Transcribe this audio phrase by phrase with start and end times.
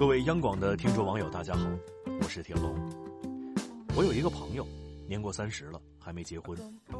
[0.00, 1.68] 各位央广的听众网友，大家好，
[2.22, 2.74] 我是田龙。
[3.94, 4.66] 我有一个朋友，
[5.06, 6.56] 年过三十了，还没结婚，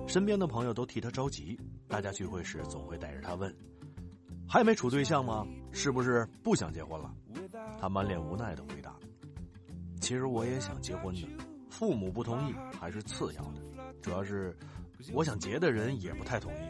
[0.06, 1.58] 身边的朋友都替他着急。
[1.88, 3.56] 大家聚会时总会带着他问
[4.46, 5.46] ：“还没处对象吗？
[5.72, 7.10] 是不是不想结婚了？”
[7.80, 8.94] 他满脸无奈的回答
[10.02, 11.26] ：“其实我也想结婚的，
[11.70, 13.62] 父母不同意还是次要的，
[14.02, 14.54] 主要是
[15.14, 16.68] 我想结的人也不太同意。”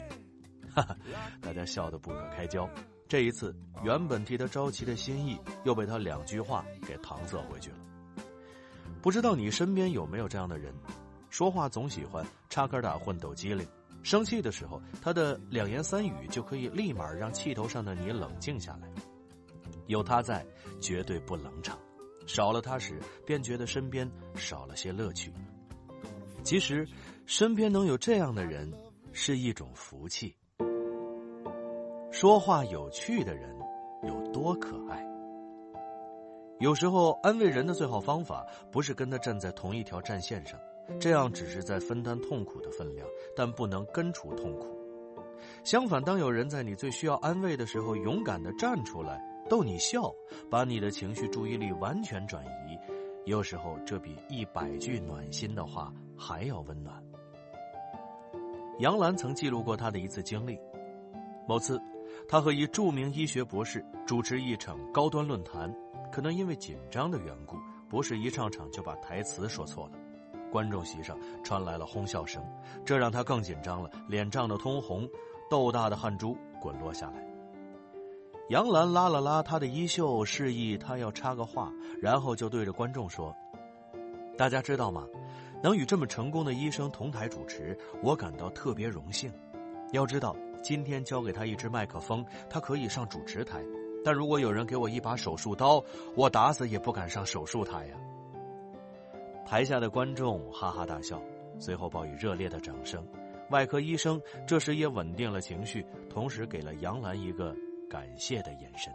[0.73, 0.95] 哈哈，
[1.41, 2.69] 大家笑得不可开交。
[3.11, 7.75] 这一次，原本替他着急的心意，又被他两句话给搪塞回去了。
[9.01, 10.73] 不知道你身边有没有这样的人，
[11.29, 13.67] 说话总喜欢插科打诨、抖机灵，
[14.01, 18.87] 生气的时候，他的两言三语就可以立马让气头上的你冷静下来。
[19.87, 20.45] 有他在，
[20.79, 21.77] 绝对不冷场；
[22.25, 25.33] 少了他时，便觉得身边少了些乐趣。
[26.45, 26.87] 其实，
[27.25, 28.71] 身边能有这样的人，
[29.11, 30.33] 是一种福气。
[32.21, 33.49] 说话有趣的人
[34.03, 35.03] 有多可爱？
[36.59, 40.59] 有时候安慰人的最好方法，不是跟他站在同一条战线上，
[40.99, 44.67] 这样只是在分担痛苦的分量，但不能根除痛苦。
[45.63, 50.13] 相反，当有人在你最需要安慰的时候，勇敢的站出来逗你笑，
[50.47, 52.77] 把你的情绪注意力完全转移，
[53.25, 57.03] 有时候这比一百句暖心的话还要温暖。
[58.77, 60.59] 杨澜曾记录过她的一次经历，
[61.47, 61.81] 某次。
[62.27, 65.73] 他和一著名医学博士主持一场高端论坛，
[66.11, 67.57] 可能因为紧张的缘故，
[67.89, 69.91] 博士一上场就把台词说错了，
[70.49, 72.41] 观众席上传来了哄笑声，
[72.85, 75.07] 这让他更紧张了，脸涨得通红，
[75.49, 77.27] 豆大的汗珠滚落下来。
[78.49, 83.35] 杨澜拉了拉他的衣袖，示意他要插个话，然后就对着观众说
[84.37, 85.05] ：“大家知道吗？
[85.63, 89.31] 能与这么成功的医生同台主持，我感到特别荣幸。
[89.91, 93.59] 要知道。”今天交给他一支麦克风，他可以上主持台；
[94.03, 95.83] 但如果有人给我一把手术刀，
[96.15, 97.95] 我打死也不敢上手术台呀。
[99.45, 101.21] 台下的观众哈哈大笑，
[101.59, 103.05] 随后报以热烈的掌声。
[103.49, 107.53] 外科医生这时也稳定了情绪，同时给了杨澜一个
[107.89, 108.93] 感谢的眼神。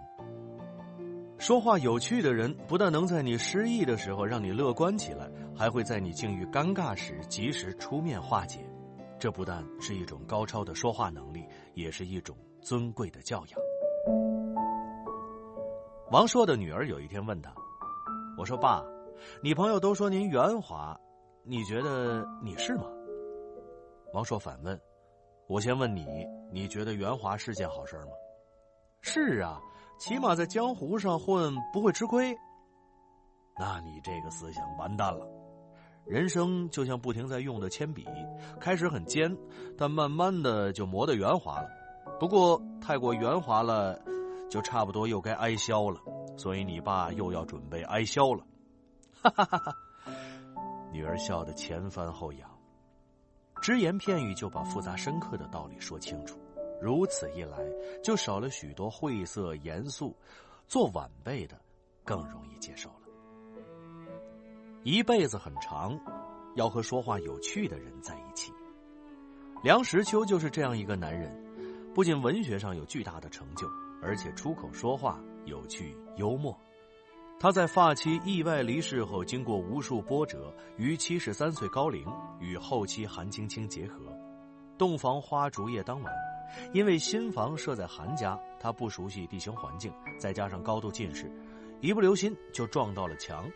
[1.37, 8.61] 说话有趣的人，不但能在你失意的时候让你乐观起来，还会在你境遇尴尬时及时出面化解。
[9.19, 11.45] 这不但是一种高超的说话能力，
[11.77, 13.61] 也是一种尊贵的教养。
[16.11, 17.55] 王朔的女儿有一天问他
[18.39, 18.83] ：“我说爸，
[19.43, 20.99] 你朋友都说您圆滑，
[21.45, 22.85] 你觉得你是吗？”
[24.15, 24.81] 王朔反问
[25.49, 28.13] ：“我先问你，你觉得圆滑是件好事吗
[29.03, 29.61] ？”“是啊，
[29.99, 32.35] 起码在江湖上混不会吃亏。”
[33.59, 35.27] 那你这个思想完蛋了。
[36.07, 38.07] 人生就像不停在用的铅笔，
[38.61, 39.37] 开始很尖，
[39.77, 41.69] 但慢慢的就磨得圆滑了。
[42.21, 44.01] 不过太过圆滑了，
[44.49, 46.01] 就差不多又该挨削了。
[46.37, 48.45] 所以你爸又要准备挨削了。
[49.21, 49.77] 哈哈哈哈！
[50.93, 52.49] 女儿笑得前翻后仰，
[53.61, 56.39] 只言片语就把复杂深刻的道理说清楚。
[56.81, 57.59] 如此一来，
[58.05, 60.15] 就少了许多晦涩严肃，
[60.69, 61.59] 做晚辈的
[62.05, 63.06] 更容易接受了。
[64.87, 65.99] 一辈子很长，
[66.55, 68.53] 要和说话有趣的人在一起。
[69.61, 71.37] 梁实秋就是这样一个男人，
[71.93, 73.67] 不仅文学上有巨大的成就，
[74.01, 76.57] 而且出口说话有趣幽默。
[77.41, 82.07] 他在发妻意外离世后，经过无数波折，于七十三岁高龄
[82.39, 84.17] 与后妻韩青青结合。
[84.79, 86.15] 洞房花烛夜当晚，
[86.73, 91.29] 因为新房设在韩家，他不熟悉地形环境，再加上高度近视，
[91.81, 93.51] 一不留心就撞到了墙。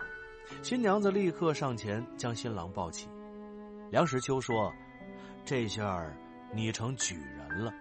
[0.63, 3.09] 新娘子立刻上前将新郎抱起，
[3.91, 4.73] 梁实秋说
[5.45, 6.05] ：“这下
[6.55, 7.73] 你成举人了。”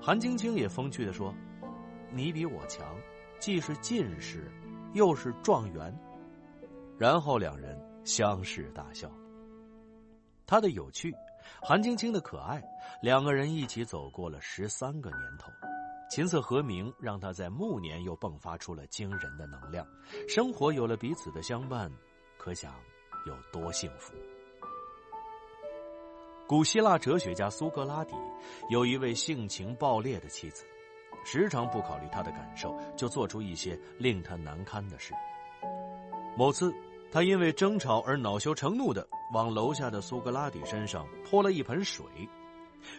[0.00, 1.34] 韩晶晶也风趣的说
[2.12, 2.94] ：“你比我强，
[3.38, 4.50] 既是进士，
[4.92, 5.96] 又是状元。”
[6.98, 9.10] 然后两人相视大笑。
[10.46, 11.14] 他的有趣，
[11.62, 12.62] 韩晶晶的可爱，
[13.00, 15.50] 两个人一起走过了十三个年头。
[16.12, 19.86] 琴瑟和鸣，让他在暮年又迸发出了惊人的能量。
[20.28, 21.90] 生活有了彼此的相伴，
[22.36, 22.74] 可想
[23.26, 24.12] 有多幸福。
[26.46, 28.14] 古希腊哲学家苏格拉底
[28.68, 30.66] 有一位性情暴烈的妻子，
[31.24, 35.14] 时常不考虑他的感受，就做出一些令他难堪的事。
[36.36, 36.70] 某次，
[37.10, 42.04] 他因为争吵而恼羞成怒的往楼下的苏格拉底身上泼了一盆水。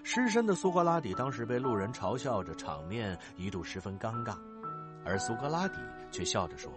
[0.03, 4.37] 失身的苏格拉底当时被路人嘲笑着，场面一度十分尴尬，
[5.05, 5.79] 而苏格拉底
[6.11, 6.71] 却笑着说：“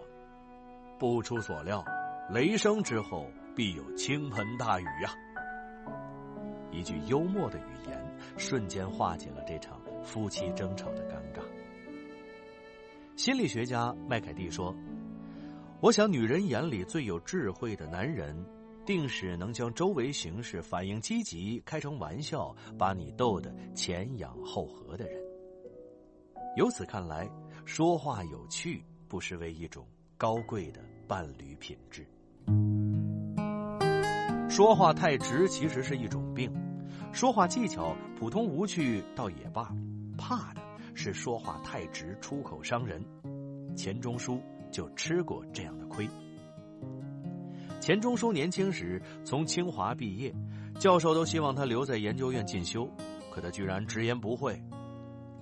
[0.99, 1.85] 不出所料，
[2.31, 5.11] 雷声之后必有倾盆大雨呀。”
[6.73, 11.41] 一句幽默的语言，瞬间化解了这场夫妻争吵的尴尬。
[13.17, 14.77] 心理学家麦凯蒂说
[15.81, 18.45] ：“我想，女人眼里最有智慧的男人，
[18.87, 25.21] 定是能将周围形势反应积极、开成玩笑，把你逗得前仰后合的人。
[26.57, 27.29] 由此看来，
[27.67, 29.85] 说话有趣不失为一种
[30.17, 32.07] 高贵的伴侣品质。
[34.49, 36.51] 说话太直其实是一种病，
[37.13, 39.71] 说话技巧普通无趣倒也罢，
[40.17, 40.63] 怕的
[40.95, 43.05] 是说话太直出口伤人。
[43.77, 44.41] 钱钟书
[44.71, 46.09] 就吃过这样的亏。
[47.87, 50.35] 钱钟书年轻时从清华毕业，
[50.77, 52.85] 教授都希望他留在研究院进修，
[53.31, 54.61] 可他居然直言不讳。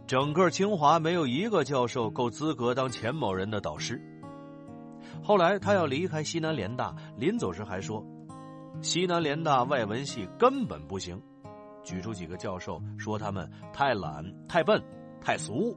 [0.07, 3.99] 整个清华没有一个教授够资格当钱某人的导师。
[5.23, 8.05] 后来他要离开西南联大，临走时还说。
[8.83, 11.19] 西南联大外文系根本不行，
[11.83, 14.79] 举出几个教授说他们太懒、太笨、
[15.19, 15.75] 太俗，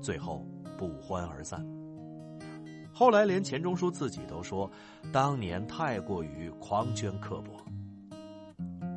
[0.00, 0.44] 最后
[0.76, 1.64] 不欢而散。
[2.94, 4.70] 后来连钱钟书自己都说，
[5.12, 7.52] 当年太过于狂狷刻薄。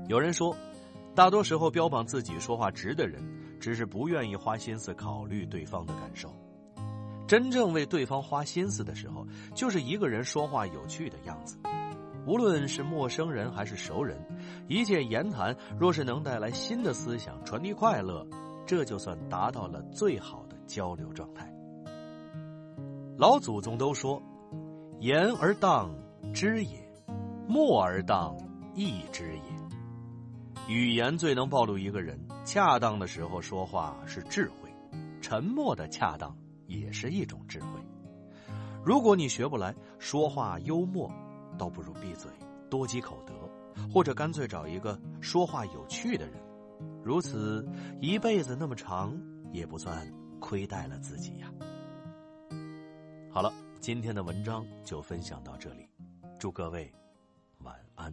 [0.08, 0.56] 有人说，
[1.16, 3.20] 大多时候标榜自己说话直的人，
[3.60, 6.32] 只是不愿意花心思考虑对方的感受。
[7.28, 11.58] 真正为对方花心思的时候，就是一个人说话有趣的样子。
[12.28, 14.18] 无论是陌生人还是熟人，
[14.68, 18.26] 一切言谈若是能带来新的思想，传递快乐，
[18.66, 21.52] 这就算达到了最好的交流状态。
[23.18, 24.22] 老祖宗都说
[25.02, 25.92] ：“言而当
[26.32, 26.78] 知也，
[27.48, 28.38] 默而当
[28.76, 29.44] 意知也。”
[30.70, 32.20] 语言最能暴露一个人。
[32.46, 34.70] 恰当的时候说话是智慧，
[35.20, 36.38] 沉默的恰当
[36.68, 37.68] 也是一种智慧。
[38.86, 41.12] 如果你学不来说话幽默。
[41.58, 42.30] 倒不如闭嘴，
[42.70, 43.34] 多积口德，
[43.92, 46.36] 或者干脆找一个说话有趣的人，
[47.04, 47.68] 如此
[48.00, 49.20] 一辈子那么长，
[49.52, 50.08] 也不算
[50.40, 51.52] 亏待了自己呀。
[53.38, 55.88] 好了，今天的文章就分享到这里，
[56.40, 56.92] 祝各位
[57.60, 58.12] 晚安。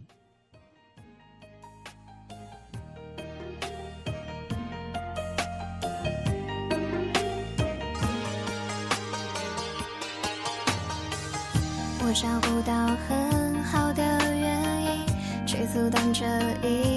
[12.03, 14.03] 我找不到很好的
[14.37, 15.07] 原因
[15.47, 16.23] 去阻挡这
[16.61, 16.94] 一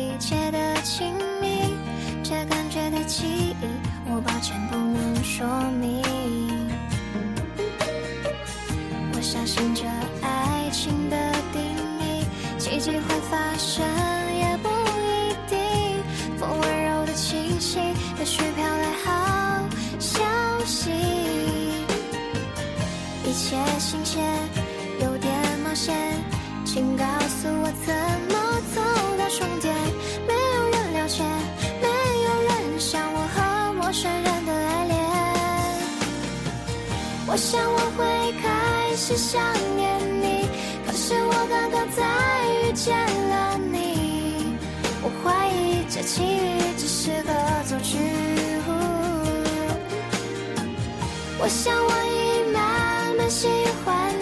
[37.39, 39.41] 我想我会开始想
[39.77, 40.49] 念你，
[40.85, 42.03] 可是我刚刚才
[42.51, 42.99] 遇见
[43.29, 44.57] 了你。
[45.01, 47.33] 我怀疑这奇遇只是个
[47.65, 47.97] 错觉。
[51.39, 53.47] 我想我已慢慢喜
[53.85, 54.13] 欢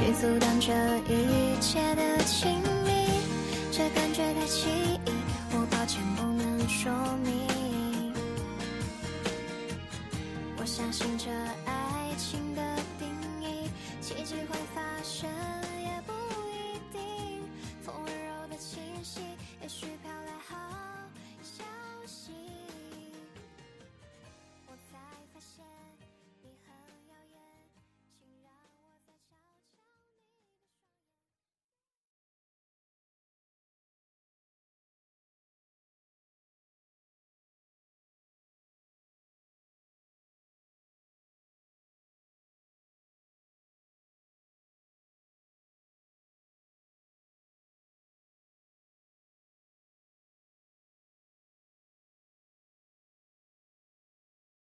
[0.00, 0.72] 去阻挡这
[1.12, 3.20] 一切的亲密，
[3.70, 4.70] 这感觉太奇
[5.04, 5.10] 异，
[5.52, 6.90] 我抱歉不能说
[7.22, 8.14] 明。
[10.56, 11.30] 我相信这
[11.66, 13.08] 爱情的定
[13.42, 13.68] 义，
[14.00, 15.28] 奇迹会发生。